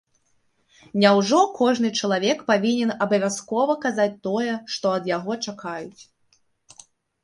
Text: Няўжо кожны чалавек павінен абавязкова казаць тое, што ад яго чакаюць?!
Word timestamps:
Няўжо 1.03 1.39
кожны 1.59 1.91
чалавек 2.01 2.37
павінен 2.49 2.95
абавязкова 3.09 3.73
казаць 3.87 4.11
тое, 4.27 4.51
што 4.77 4.85
ад 5.01 5.15
яго 5.17 5.43
чакаюць?! 5.49 6.01